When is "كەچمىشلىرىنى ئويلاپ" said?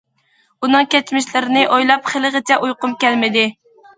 0.93-2.09